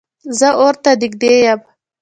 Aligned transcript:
زه 0.37 0.49
اور 0.61 0.75
ته 0.83 0.91
نږدې 1.01 1.33
یم 1.45 1.59